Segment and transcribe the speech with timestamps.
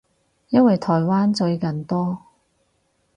[0.49, 2.23] 因為台灣最近多